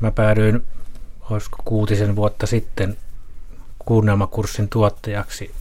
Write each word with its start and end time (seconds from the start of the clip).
mä 0.00 0.10
päädyin, 0.10 0.62
olisiko 1.30 1.56
kuutisen 1.64 2.16
vuotta 2.16 2.46
sitten, 2.46 2.96
kuunnelmakurssin 3.78 4.68
tuottajaksi. 4.68 5.54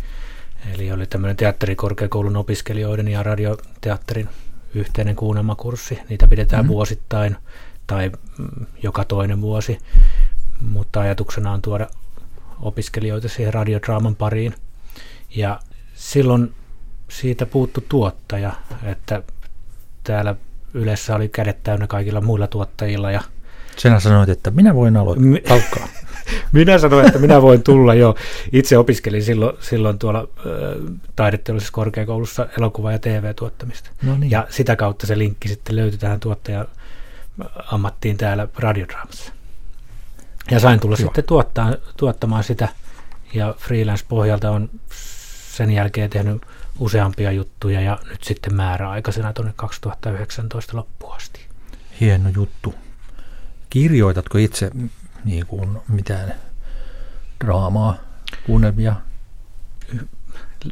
Eli 0.73 0.91
oli 0.91 1.05
tämmöinen 1.05 1.37
teatterikorkeakoulun 1.37 2.37
opiskelijoiden 2.37 3.07
ja 3.07 3.23
radioteatterin 3.23 4.29
yhteinen 4.73 5.15
kuunnelmakurssi. 5.15 5.99
Niitä 6.09 6.27
pidetään 6.27 6.63
mm-hmm. 6.63 6.73
vuosittain 6.73 7.35
tai 7.87 8.11
mm, 8.37 8.65
joka 8.83 9.05
toinen 9.05 9.41
vuosi, 9.41 9.77
mutta 10.61 10.99
ajatuksena 10.99 11.51
on 11.51 11.61
tuoda 11.61 11.87
opiskelijoita 12.61 13.29
siihen 13.29 13.53
radiodraaman 13.53 14.15
pariin. 14.15 14.55
Ja 15.35 15.59
silloin 15.95 16.53
siitä 17.09 17.45
puuttu 17.45 17.83
tuottaja, 17.89 18.53
että 18.83 19.23
täällä 20.03 20.35
Ylessä 20.73 21.15
oli 21.15 21.29
kädet 21.29 21.63
täynnä 21.63 21.87
kaikilla 21.87 22.21
muilla 22.21 22.47
tuottajilla. 22.47 23.11
Ja 23.11 23.21
Sinä 23.77 23.99
sanoit, 23.99 24.29
että 24.29 24.51
minä 24.51 24.75
voin 24.75 24.97
aloittaa. 24.97 25.87
minä 26.51 26.77
sanoin, 26.77 27.07
että 27.07 27.19
minä 27.19 27.41
voin 27.41 27.63
tulla 27.63 27.93
jo. 27.93 28.15
Itse 28.51 28.77
opiskelin 28.77 29.23
silloin, 29.23 29.57
silloin 29.59 29.99
tuolla 29.99 30.19
äh, 30.19 30.25
taideteollisessa 31.15 31.73
korkeakoulussa 31.73 32.47
elokuva- 32.57 32.91
ja 32.91 32.99
TV-tuottamista. 32.99 33.89
No 34.03 34.17
niin. 34.17 34.31
Ja 34.31 34.47
sitä 34.49 34.75
kautta 34.75 35.07
se 35.07 35.17
linkki 35.17 35.47
sitten 35.47 35.75
löytyi 35.75 35.99
tähän 35.99 36.19
tuottaja 36.19 36.65
ammattiin 37.71 38.17
täällä 38.17 38.47
radiodraamassa. 38.57 39.33
Ja 40.51 40.59
sain 40.59 40.79
tulla 40.79 40.95
Joo. 40.99 41.05
sitten 41.07 41.23
tuottaa, 41.23 41.73
tuottamaan 41.97 42.43
sitä 42.43 42.67
ja 43.33 43.55
freelance-pohjalta 43.57 44.51
on 44.51 44.69
sen 45.51 45.71
jälkeen 45.71 46.09
tehnyt 46.09 46.41
useampia 46.79 47.31
juttuja 47.31 47.81
ja 47.81 47.99
nyt 48.09 48.23
sitten 48.23 48.55
määräaikaisena 48.55 49.33
tuonne 49.33 49.53
2019 49.55 50.77
loppuun 50.77 51.15
asti. 51.15 51.39
Hieno 51.99 52.29
juttu. 52.29 52.75
Kirjoitatko 53.75 54.37
itse 54.37 54.71
niin 55.25 55.45
kuin 55.45 55.77
mitään 55.87 56.33
draamaa, 57.43 57.97
kuunnelmia? 58.45 58.95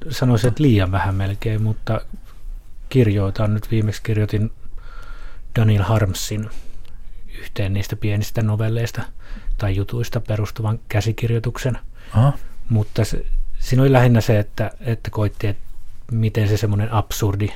Sanoisin, 0.09 0.47
että 0.47 0.63
liian 0.63 0.91
vähän 0.91 1.15
melkein, 1.15 1.61
mutta 1.61 2.01
kirjoitan. 2.89 3.53
Nyt 3.53 3.71
viimeksi 3.71 4.03
kirjoitin 4.03 4.51
Daniel 5.55 5.83
Harmsin 5.83 6.49
yhteen 7.39 7.73
niistä 7.73 7.95
pienistä 7.95 8.41
novelleista 8.41 9.01
tai 9.57 9.75
jutuista 9.75 10.19
perustuvan 10.19 10.79
käsikirjoituksen. 10.89 11.79
Aha. 12.13 12.33
Mutta 12.69 13.05
se, 13.05 13.25
siinä 13.59 13.83
oli 13.83 13.91
lähinnä 13.91 14.21
se, 14.21 14.39
että, 14.39 14.71
että 14.79 15.09
koitti, 15.11 15.47
että 15.47 15.63
miten 16.11 16.47
se 16.47 16.57
semmoinen 16.57 16.93
absurdi 16.93 17.49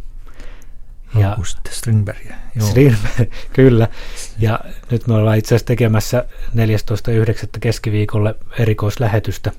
Ja 1.18 1.30
August 1.32 1.58
Strindbergia. 1.70 2.34
Strindberg, 2.60 3.32
kyllä. 3.52 3.88
Ja 4.38 4.60
nyt 4.90 5.06
me 5.06 5.14
ollaan 5.14 5.38
itse 5.38 5.48
asiassa 5.48 5.66
tekemässä 5.66 6.24
14.9. 6.48 6.54
keskiviikolle 7.60 8.34
erikoislähetystä. 8.58 9.52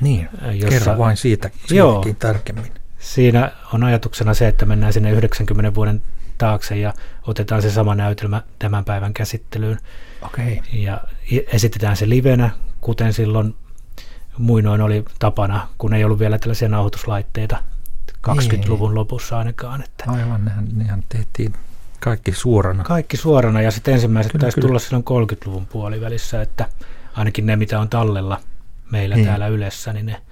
Niin, 0.00 0.28
jossa, 0.52 0.68
kerro 0.68 0.98
vain 0.98 1.16
siitä 1.16 1.50
joo, 1.70 2.04
tarkemmin. 2.18 2.72
Siinä 2.98 3.52
on 3.72 3.84
ajatuksena 3.84 4.34
se, 4.34 4.48
että 4.48 4.66
mennään 4.66 4.92
sinne 4.92 5.10
90 5.10 5.74
vuoden 5.74 6.02
taakse 6.38 6.76
ja 6.76 6.94
otetaan 7.26 7.62
se 7.62 7.70
sama 7.70 7.94
näytelmä 7.94 8.42
tämän 8.58 8.84
päivän 8.84 9.14
käsittelyyn. 9.14 9.78
Okay. 10.22 10.58
Ja 10.72 11.00
esitetään 11.52 11.96
se 11.96 12.08
livenä, 12.08 12.50
kuten 12.80 13.12
silloin 13.12 13.54
muinoin 14.38 14.80
oli 14.80 15.04
tapana, 15.18 15.68
kun 15.78 15.94
ei 15.94 16.04
ollut 16.04 16.18
vielä 16.18 16.38
tällaisia 16.38 16.68
nauhoituslaitteita 16.68 17.56
20-luvun 18.28 18.90
niin. 18.90 18.94
lopussa 18.94 19.38
ainakaan. 19.38 19.82
Että 19.82 20.04
Aivan, 20.06 20.44
nehän, 20.44 20.68
nehän 20.72 21.04
tehtiin 21.08 21.54
kaikki 22.00 22.32
suorana. 22.32 22.84
Kaikki 22.84 23.16
suorana 23.16 23.62
ja 23.62 23.70
sitten 23.70 23.94
ensimmäiset 23.94 24.32
kyllä, 24.32 24.40
taisi 24.42 24.54
kyllä. 24.54 24.66
tulla 24.66 24.78
silloin 24.78 25.04
30-luvun 25.32 25.66
puolivälissä, 25.66 26.42
että 26.42 26.68
ainakin 27.16 27.46
ne 27.46 27.56
mitä 27.56 27.80
on 27.80 27.88
tallella 27.88 28.40
meillä 28.90 29.14
niin. 29.14 29.26
täällä 29.26 29.46
Ylessä, 29.46 29.92
niin 29.92 30.06
ne 30.06 30.22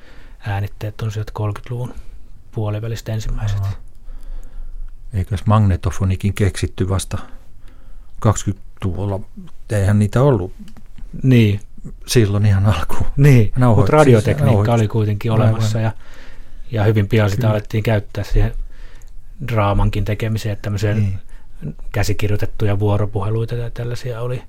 äänitteet 0.46 1.02
on 1.02 1.12
sieltä 1.12 1.32
30-luvun 1.38 1.94
puolivälistä 2.52 3.12
ensimmäiset. 3.12 3.60
Aa. 3.60 3.72
Eikös 5.12 5.46
magnetofonikin 5.46 6.34
keksitty 6.34 6.88
vasta 6.88 7.18
20-luvulla? 8.26 9.20
Eihän 9.70 9.98
niitä 9.98 10.22
ollut 10.22 10.52
niin. 11.22 11.60
silloin 12.06 12.46
ihan 12.46 12.66
alkuun. 12.66 13.06
Niin, 13.16 13.52
mutta 13.76 13.92
radiotekniikka 13.92 14.64
siis, 14.64 14.74
oli 14.74 14.88
kuitenkin 14.88 15.32
olemassa 15.32 15.80
ja 15.80 15.92
ja 16.70 16.84
hyvin 16.84 17.08
pian 17.08 17.30
sitä 17.30 17.40
Kyllä. 17.40 17.50
alettiin 17.50 17.82
käyttää 17.82 18.24
siihen 18.24 18.54
draamankin 19.48 20.04
tekemiseen, 20.04 20.52
että 20.52 20.62
tämmöiseen 20.62 20.96
niin. 20.96 21.18
käsikirjoitettuja 21.92 22.78
vuoropuheluita 22.78 23.54
ja 23.54 23.70
tällaisia 23.70 24.20
oli. 24.20 24.42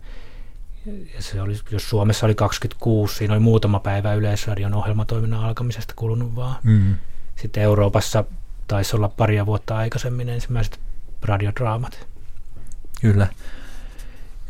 Ja 0.85 1.21
se 1.21 1.41
oli, 1.41 1.59
jos 1.71 1.89
Suomessa 1.89 2.25
oli 2.25 2.35
26, 2.35 3.15
siinä 3.15 3.33
oli 3.33 3.39
muutama 3.39 3.79
päivä 3.79 4.13
Yleisradion 4.13 4.73
ohjelmatoiminnan 4.73 5.43
alkamisesta 5.43 5.93
kulunut 5.95 6.35
vaan. 6.35 6.55
Mm. 6.63 6.95
Sitten 7.35 7.63
Euroopassa 7.63 8.23
taisi 8.67 8.95
olla 8.95 9.09
paria 9.09 9.45
vuotta 9.45 9.77
aikaisemmin 9.77 10.29
ensimmäiset 10.29 10.79
radiodraamat. 11.21 12.07
Kyllä. 13.01 13.27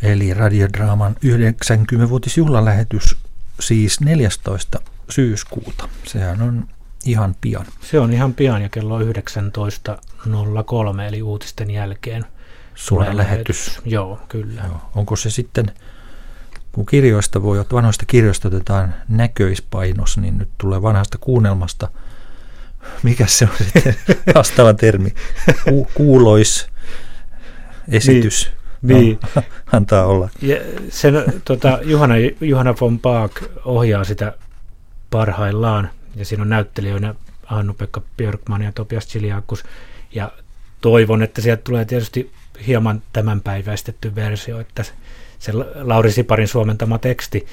Eli 0.01 0.33
radiodraaman 0.33 1.15
90-vuotisjuhlalähetys 1.15 3.17
siis 3.59 4.01
14. 4.01 4.79
syyskuuta. 5.09 5.89
Sehän 6.05 6.41
on 6.41 6.67
ihan 7.05 7.35
pian. 7.41 7.65
Se 7.81 7.99
on 7.99 8.13
ihan 8.13 8.33
pian 8.33 8.61
ja 8.61 8.69
kello 8.69 8.99
19.03 8.99 9.05
eli 11.07 11.21
uutisten 11.21 11.71
jälkeen. 11.71 12.25
Suora 12.75 13.17
lähetys. 13.17 13.17
lähetys. 13.17 13.81
Joo, 13.85 14.19
kyllä. 14.29 14.61
Joo. 14.61 14.81
Onko 14.95 15.15
se 15.15 15.29
sitten, 15.29 15.71
kun 16.71 16.85
kirjoista 16.85 17.43
voi, 17.43 17.65
vanhoista 17.71 18.05
kirjoista 18.05 18.47
otetaan 18.47 18.95
näköispainos, 19.07 20.17
niin 20.17 20.37
nyt 20.37 20.49
tulee 20.57 20.81
vanhasta 20.81 21.17
kuunnelmasta, 21.17 21.87
mikä 23.03 23.27
se 23.27 23.45
on 23.45 23.65
sitten 23.65 23.95
vastaava 24.35 24.73
termi, 24.73 25.13
Ku, 25.69 25.87
kuulois 25.93 26.67
esitys. 27.87 28.51
Niin. 28.81 28.97
niin. 29.01 29.19
No, 29.35 29.41
antaa 29.77 30.05
olla. 30.05 30.29
Ja 30.41 30.57
sen, 30.89 31.13
tota, 31.45 31.79
Juhana, 31.83 32.13
Juhana 32.41 32.75
von 32.81 32.99
Paak 32.99 33.31
ohjaa 33.65 34.03
sitä 34.03 34.33
parhaillaan 35.09 35.89
ja 36.15 36.25
siinä 36.25 36.43
on 36.43 36.49
näyttelijöinä 36.49 37.15
Hannu-Pekka 37.45 38.01
Björkman 38.17 38.61
ja 38.61 38.71
Topias 38.71 39.07
Chiliakus, 39.07 39.63
ja 40.11 40.31
toivon, 40.81 41.23
että 41.23 41.41
sieltä 41.41 41.61
tulee 41.63 41.85
tietysti 41.85 42.31
hieman 42.67 43.01
tämänpäiväistetty 43.13 44.15
versio, 44.15 44.59
että 44.59 44.83
se 45.39 45.51
Lauri 45.75 46.11
Siparin 46.11 46.47
suomentama 46.47 46.97
teksti 46.97 47.45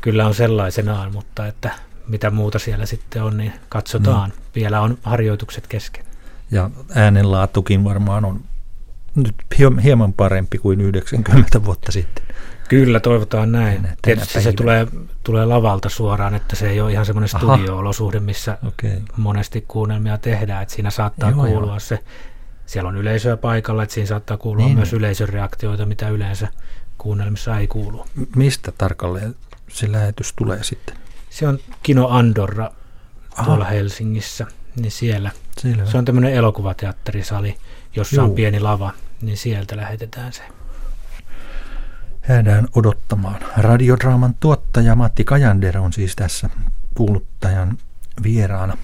kyllä 0.00 0.26
on 0.26 0.34
sellaisenaan, 0.34 1.12
mutta 1.12 1.46
että 1.46 1.70
mitä 2.08 2.30
muuta 2.30 2.58
siellä 2.58 2.86
sitten 2.86 3.22
on, 3.22 3.36
niin 3.36 3.52
katsotaan. 3.68 4.30
Mm. 4.30 4.36
Vielä 4.54 4.80
on 4.80 4.98
harjoitukset 5.02 5.66
kesken. 5.66 6.04
Ja 6.50 6.70
äänenlaatukin 6.94 7.84
varmaan 7.84 8.24
on 8.24 8.40
nyt 9.14 9.34
hieman 9.82 10.12
parempi 10.12 10.58
kuin 10.58 10.80
90 10.80 11.64
vuotta 11.64 11.92
sitten. 11.92 12.24
Kyllä, 12.68 13.00
toivotaan 13.00 13.52
näin. 13.52 13.82
Tänä, 13.82 13.96
Tietysti 14.02 14.32
päivänä. 14.34 14.50
se 14.50 14.56
tulee, 14.56 14.86
tulee 15.24 15.46
lavalta 15.46 15.88
suoraan, 15.88 16.34
että 16.34 16.56
se 16.56 16.70
ei 16.70 16.80
ole 16.80 16.92
ihan 16.92 17.06
semmoinen 17.06 17.28
studio-olosuhde, 17.28 18.20
missä 18.20 18.58
okay. 18.68 19.00
monesti 19.16 19.64
kuunnelmia 19.68 20.18
tehdään. 20.18 20.62
Että 20.62 20.74
siinä 20.74 20.90
saattaa 20.90 21.30
joo, 21.30 21.44
kuulua 21.44 21.70
joo. 21.72 21.80
se, 21.80 21.98
siellä 22.66 22.88
on 22.88 22.96
yleisöä 22.96 23.36
paikalla, 23.36 23.82
että 23.82 23.94
siinä 23.94 24.06
saattaa 24.06 24.36
kuulua 24.36 24.66
niin. 24.66 24.76
myös 24.76 24.92
yleisön 24.92 25.28
reaktioita, 25.28 25.86
mitä 25.86 26.08
yleensä 26.08 26.48
kuunnelmissa 27.02 27.58
ei 27.58 27.66
kuulu. 27.66 28.06
Mistä 28.36 28.72
tarkalleen 28.72 29.34
se 29.68 29.92
lähetys 29.92 30.32
tulee 30.36 30.62
sitten? 30.62 30.96
Se 31.30 31.48
on 31.48 31.58
Kino 31.82 32.08
Andorra 32.08 32.70
Aha. 33.36 33.46
tuolla 33.46 33.64
Helsingissä. 33.64 34.46
niin 34.76 34.90
siellä. 34.90 35.30
Selvä. 35.58 35.86
Se 35.86 35.98
on 35.98 36.04
tämmöinen 36.04 36.32
elokuvateatterisali, 36.32 37.56
jossa 37.96 38.16
Juu. 38.16 38.24
on 38.24 38.32
pieni 38.32 38.60
lava, 38.60 38.92
niin 39.22 39.36
sieltä 39.36 39.76
lähetetään 39.76 40.32
se. 40.32 40.42
Jäädään 42.28 42.68
odottamaan. 42.74 43.40
Radiodraaman 43.56 44.34
tuottaja 44.40 44.94
Matti 44.94 45.24
Kajander 45.24 45.78
on 45.78 45.92
siis 45.92 46.16
tässä 46.16 46.50
kuuluttajan 46.94 47.78
vieraana. 48.22 48.76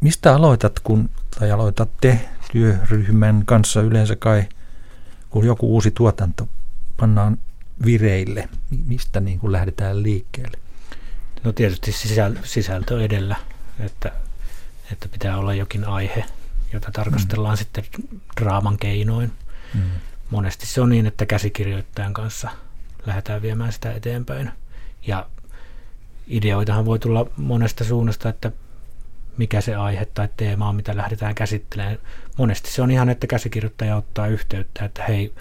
Mistä 0.00 0.34
aloitat, 0.34 0.80
kun, 0.80 1.10
tai 1.38 1.50
aloitatte 1.50 2.28
työryhmän 2.52 3.42
kanssa 3.46 3.80
yleensä 3.80 4.16
kai, 4.16 4.44
kun 5.30 5.46
joku 5.46 5.74
uusi 5.74 5.90
tuotanto 5.90 6.48
pannaan 7.00 7.38
vireille? 7.84 8.48
Mi- 8.70 8.84
Mistä 8.86 9.20
niin 9.20 9.38
kuin 9.38 9.52
lähdetään 9.52 10.02
liikkeelle? 10.02 10.58
No 11.44 11.52
tietysti 11.52 11.90
sisäl- 11.90 12.38
sisältö 12.44 13.04
edellä, 13.04 13.36
että, 13.80 14.12
että 14.92 15.08
pitää 15.08 15.38
olla 15.38 15.54
jokin 15.54 15.84
aihe, 15.84 16.24
jota 16.72 16.90
tarkastellaan 16.92 17.54
mm. 17.54 17.58
sitten 17.58 17.84
draaman 18.40 18.78
keinoin. 18.78 19.32
Mm. 19.74 19.80
Monesti 20.30 20.66
se 20.66 20.80
on 20.80 20.88
niin, 20.88 21.06
että 21.06 21.26
käsikirjoittajan 21.26 22.12
kanssa 22.12 22.50
lähdetään 23.06 23.42
viemään 23.42 23.72
sitä 23.72 23.92
eteenpäin. 23.92 24.50
Ja 25.06 25.26
ideoitahan 26.26 26.84
voi 26.84 26.98
tulla 26.98 27.26
monesta 27.36 27.84
suunnasta, 27.84 28.28
että 28.28 28.52
mikä 29.36 29.60
se 29.60 29.74
aihe 29.74 30.04
tai 30.04 30.28
teema 30.36 30.68
on, 30.68 30.76
mitä 30.76 30.96
lähdetään 30.96 31.34
käsittelemään. 31.34 31.98
Monesti 32.38 32.70
se 32.70 32.82
on 32.82 32.90
ihan, 32.90 33.08
että 33.08 33.26
käsikirjoittaja 33.26 33.96
ottaa 33.96 34.26
yhteyttä, 34.26 34.84
että 34.84 35.04
hei, 35.04 35.34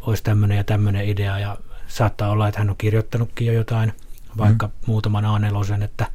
olisi 0.00 0.22
tämmöinen 0.22 0.56
ja 0.56 0.64
tämmöinen 0.64 1.08
idea 1.08 1.38
ja 1.38 1.58
saattaa 1.86 2.30
olla, 2.30 2.48
että 2.48 2.60
hän 2.60 2.70
on 2.70 2.76
kirjoittanutkin 2.76 3.46
jo 3.46 3.52
jotain, 3.52 3.92
vaikka 4.38 4.66
mm. 4.66 4.72
muutaman 4.86 5.24
A4, 5.24 5.82
että 5.82 6.06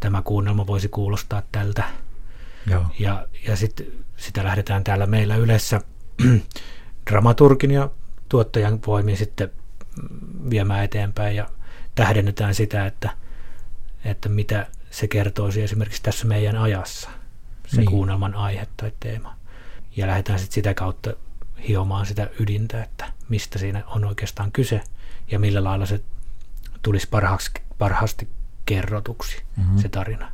tämä 0.00 0.22
kuunnelma 0.22 0.66
voisi 0.66 0.88
kuulostaa 0.88 1.42
tältä. 1.52 1.84
Joo. 2.66 2.86
Ja, 2.98 3.26
ja 3.46 3.56
sit, 3.56 3.92
sitä 4.16 4.44
lähdetään 4.44 4.84
täällä 4.84 5.06
meillä 5.06 5.36
yleensä 5.36 5.80
dramaturgin 7.10 7.70
ja 7.70 7.90
tuottajan 8.28 8.80
voimin 8.86 9.16
sitten 9.16 9.50
viemään 10.50 10.84
eteenpäin 10.84 11.36
ja 11.36 11.48
tähdennetään 11.94 12.54
sitä, 12.54 12.86
että, 12.86 13.10
että 14.04 14.28
mitä 14.28 14.66
se 14.90 15.08
kertoisi 15.08 15.62
esimerkiksi 15.62 16.02
tässä 16.02 16.26
meidän 16.26 16.56
ajassa, 16.56 17.10
se 17.66 17.76
niin. 17.76 17.90
kuunnelman 17.90 18.34
aihe 18.34 18.66
tai 18.76 18.92
teema. 19.00 19.36
Ja 19.96 20.06
lähdetään 20.06 20.38
sitten 20.38 20.54
sitä 20.54 20.74
kautta 20.74 21.14
hiomaan 21.68 22.06
sitä 22.06 22.28
ydintä, 22.40 22.82
että 22.82 23.12
mistä 23.28 23.58
siinä 23.58 23.82
on 23.86 24.04
oikeastaan 24.04 24.52
kyse 24.52 24.80
ja 25.30 25.38
millä 25.38 25.64
lailla 25.64 25.86
se 25.86 26.00
tulisi 26.82 27.08
parhaaksi, 27.08 27.50
parhaasti 27.78 28.28
kerrotuksi 28.66 29.36
Mhm. 29.56 29.66
mm-hmm. 29.66 29.78
se 29.82 29.88
tarina. 29.88 30.32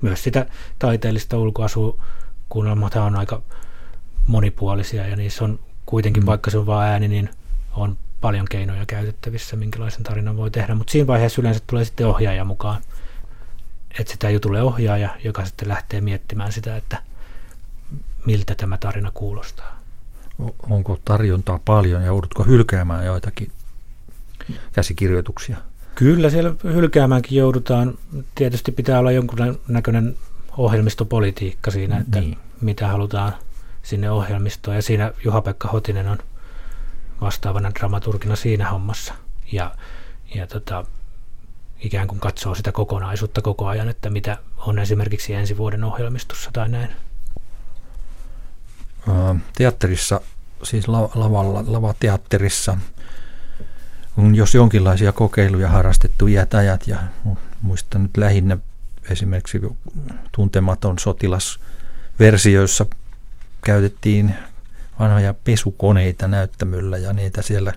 Myös 0.00 0.22
sitä 0.24 0.46
taiteellista 0.78 1.38
ulkoasukuunnelmat 1.38 2.94
on 2.96 3.16
aika 3.16 3.42
monipuolisia 4.26 5.06
ja 5.06 5.16
niissä 5.16 5.44
on 5.44 5.58
kuitenkin, 5.86 6.22
Mm. 6.22 6.24
mm. 6.24 6.26
vaikka 6.26 6.50
se 6.50 6.58
on 6.58 6.66
vain 6.66 6.90
ääni, 6.90 7.08
niin 7.08 7.30
on 7.72 7.96
paljon 8.20 8.46
keinoja 8.50 8.86
käytettävissä, 8.86 9.56
minkälaisen 9.56 10.02
tarinan 10.02 10.36
voi 10.36 10.50
tehdä. 10.50 10.74
Mutta 10.74 10.90
siinä 10.90 11.06
vaiheessa 11.06 11.40
yleensä 11.42 11.60
tulee 11.66 11.84
sitten 11.84 12.06
ohjaaja 12.06 12.44
mukaan. 12.44 12.82
Että 13.98 14.12
sitä 14.12 14.30
jutulle 14.30 14.62
ohjaaja, 14.62 15.16
joka 15.24 15.44
sitten 15.44 15.68
lähtee 15.68 16.00
miettimään 16.00 16.52
sitä, 16.52 16.76
että 16.76 17.02
miltä 18.26 18.54
tämä 18.54 18.78
tarina 18.78 19.10
kuulostaa. 19.14 19.79
Onko 20.70 20.98
tarjontaa 21.04 21.60
paljon 21.64 22.00
ja 22.00 22.06
joudutko 22.06 22.44
hylkäämään 22.44 23.06
joitakin 23.06 23.52
käsikirjoituksia? 24.72 25.56
Kyllä 25.94 26.30
siellä 26.30 26.54
hylkäämäänkin 26.64 27.38
joudutaan. 27.38 27.94
Tietysti 28.34 28.72
pitää 28.72 28.98
olla 28.98 29.12
jonkun 29.12 29.58
näköinen 29.68 30.16
ohjelmistopolitiikka 30.56 31.70
siinä, 31.70 31.98
että 31.98 32.20
niin. 32.20 32.38
mitä 32.60 32.88
halutaan 32.88 33.34
sinne 33.82 34.10
ohjelmistoon. 34.10 34.76
Ja 34.76 34.82
siinä 34.82 35.12
Juha-Pekka 35.24 35.68
Hotinen 35.68 36.08
on 36.08 36.18
vastaavana 37.20 37.70
dramaturgina 37.74 38.36
siinä 38.36 38.70
hommassa. 38.70 39.14
Ja, 39.52 39.74
ja 40.34 40.46
tota, 40.46 40.84
ikään 41.80 42.08
kuin 42.08 42.20
katsoo 42.20 42.54
sitä 42.54 42.72
kokonaisuutta 42.72 43.42
koko 43.42 43.66
ajan, 43.66 43.88
että 43.88 44.10
mitä 44.10 44.38
on 44.56 44.78
esimerkiksi 44.78 45.34
ensi 45.34 45.56
vuoden 45.56 45.84
ohjelmistossa 45.84 46.50
tai 46.52 46.68
näin. 46.68 46.90
Teatterissa, 49.54 50.20
siis 50.62 50.88
la- 50.88 51.10
lavalla, 51.14 51.64
lavateatterissa, 51.66 52.76
on 54.16 54.34
jos 54.34 54.54
jonkinlaisia 54.54 55.12
kokeiluja 55.12 55.68
harrastettu 55.68 56.26
iät 56.26 56.54
ajat 56.54 56.86
ja 56.86 56.96
mu- 57.28 57.38
muistan 57.62 58.02
nyt 58.02 58.16
lähinnä 58.16 58.58
esimerkiksi 59.10 59.60
tuntematon 60.32 60.98
sotilasversio, 60.98 62.60
jossa 62.60 62.86
käytettiin 63.64 64.34
vanhoja 64.98 65.34
pesukoneita 65.44 66.28
näyttämöllä 66.28 66.98
ja 66.98 67.12
niitä 67.12 67.42
siellä 67.42 67.72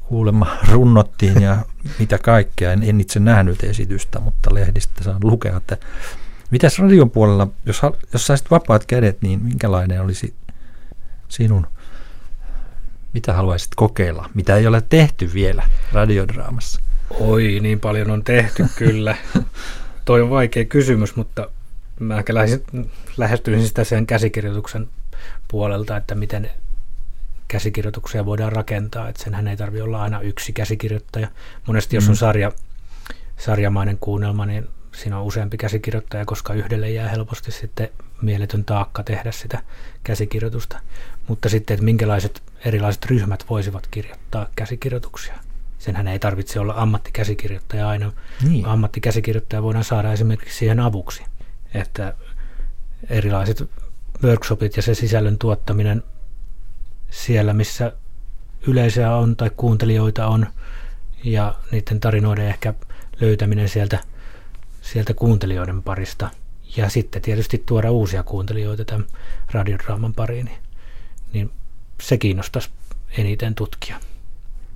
kuulemma 0.00 0.58
runnottiin 0.68 1.42
ja 1.42 1.64
mitä 1.98 2.18
kaikkea. 2.18 2.72
En, 2.72 2.82
en 2.82 3.00
itse 3.00 3.20
nähnyt 3.20 3.64
esitystä, 3.64 4.20
mutta 4.20 4.54
lehdistä 4.54 5.04
saan 5.04 5.20
lukea, 5.22 5.56
että 5.56 5.76
mitäs 6.50 6.78
radion 6.78 7.10
puolella, 7.10 7.48
jos, 7.66 7.80
jos 8.12 8.26
saisit 8.26 8.50
vapaat 8.50 8.86
kädet, 8.86 9.22
niin 9.22 9.42
minkälainen 9.44 10.02
olisi 10.02 10.34
sinun, 11.28 11.66
mitä 13.12 13.32
haluaisit 13.32 13.70
kokeilla, 13.76 14.30
mitä 14.34 14.56
ei 14.56 14.66
ole 14.66 14.82
tehty 14.88 15.30
vielä 15.34 15.62
radiodraamassa? 15.92 16.80
Oi, 17.10 17.58
niin 17.62 17.80
paljon 17.80 18.10
on 18.10 18.24
tehty 18.24 18.66
kyllä. 18.78 19.16
Toi 20.04 20.20
on 20.22 20.30
vaikea 20.30 20.64
kysymys, 20.64 21.16
mutta 21.16 21.48
mä 22.00 22.18
ehkä 22.18 22.32
lähes- 22.34 22.86
lähestyisin 23.16 23.68
sitä 23.68 23.84
sen 23.84 24.06
käsikirjoituksen 24.06 24.88
puolelta, 25.48 25.96
että 25.96 26.14
miten 26.14 26.50
käsikirjoituksia 27.48 28.24
voidaan 28.26 28.52
rakentaa. 28.52 29.08
Että 29.08 29.22
senhän 29.22 29.48
ei 29.48 29.56
tarvitse 29.56 29.82
olla 29.82 30.02
aina 30.02 30.20
yksi 30.20 30.52
käsikirjoittaja. 30.52 31.28
Monesti 31.66 31.96
jos 31.96 32.04
Mm. 32.04 32.10
on 32.10 32.16
sarja, 32.16 32.52
sarjamainen 33.38 33.98
kuunnelma, 33.98 34.46
niin 34.46 34.68
siinä 35.00 35.18
on 35.18 35.24
useampi 35.24 35.56
käsikirjoittaja, 35.56 36.24
koska 36.24 36.54
yhdelle 36.54 36.90
jää 36.90 37.08
helposti 37.08 37.52
sitten 37.52 37.88
mieletön 38.22 38.64
taakka 38.64 39.02
tehdä 39.02 39.32
sitä 39.32 39.62
käsikirjoitusta. 40.04 40.80
Mutta 41.28 41.48
sitten, 41.48 41.74
että 41.74 41.84
minkälaiset 41.84 42.42
erilaiset 42.64 43.04
ryhmät 43.06 43.44
voisivat 43.50 43.86
kirjoittaa 43.90 44.46
käsikirjoituksia. 44.56 45.34
Senhän 45.78 46.08
ei 46.08 46.18
tarvitse 46.18 46.60
olla 46.60 46.74
ammattikäsikirjoittaja 46.76 47.88
aina. 47.88 48.12
Niin. 48.48 48.66
Ammattikäsikirjoittaja 48.66 49.62
voidaan 49.62 49.84
saada 49.84 50.12
esimerkiksi 50.12 50.58
siihen 50.58 50.80
avuksi. 50.80 51.22
Että 51.74 52.14
erilaiset 53.10 53.70
workshopit 54.22 54.76
ja 54.76 54.82
se 54.82 54.94
sisällön 54.94 55.38
tuottaminen 55.38 56.02
siellä, 57.10 57.52
missä 57.54 57.92
yleisöä 58.66 59.16
on 59.16 59.36
tai 59.36 59.50
kuuntelijoita 59.56 60.26
on 60.26 60.46
ja 61.24 61.54
niiden 61.70 62.00
tarinoiden 62.00 62.46
ehkä 62.46 62.74
löytäminen 63.20 63.68
sieltä, 63.68 63.98
sieltä 64.82 65.14
kuuntelijoiden 65.14 65.82
parista. 65.82 66.30
Ja 66.76 66.88
sitten 66.88 67.22
tietysti 67.22 67.62
tuoda 67.66 67.90
uusia 67.90 68.22
kuuntelijoita 68.22 68.84
tämän 68.84 69.06
radiodraaman 69.52 70.14
pariin, 70.14 70.50
niin, 71.32 71.50
se 72.02 72.18
kiinnostaisi 72.18 72.70
eniten 73.18 73.54
tutkia. 73.54 74.00